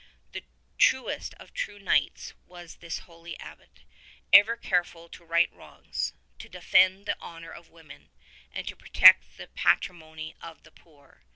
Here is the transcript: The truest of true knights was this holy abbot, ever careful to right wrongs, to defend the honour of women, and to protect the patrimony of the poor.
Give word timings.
The 0.31 0.43
truest 0.79 1.35
of 1.35 1.53
true 1.53 1.77
knights 1.77 2.33
was 2.47 2.77
this 2.77 2.97
holy 3.05 3.39
abbot, 3.39 3.81
ever 4.33 4.57
careful 4.57 5.07
to 5.09 5.23
right 5.23 5.53
wrongs, 5.53 6.13
to 6.39 6.49
defend 6.49 7.05
the 7.05 7.19
honour 7.21 7.51
of 7.51 7.69
women, 7.69 8.09
and 8.51 8.67
to 8.67 8.75
protect 8.75 9.37
the 9.37 9.45
patrimony 9.47 10.35
of 10.41 10.63
the 10.63 10.71
poor. 10.71 11.21